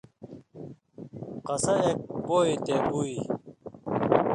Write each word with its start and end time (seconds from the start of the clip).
قصہ 1.45 1.75
اک 1.87 1.99
بو 2.25 2.37
یی 2.47 2.55
تے 2.65 2.75
بُوئیں 2.89 3.23